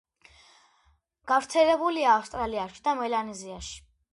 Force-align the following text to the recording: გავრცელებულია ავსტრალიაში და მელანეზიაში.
გავრცელებულია 1.31 2.09
ავსტრალიაში 2.15 2.85
და 2.89 2.99
მელანეზიაში. 3.03 3.79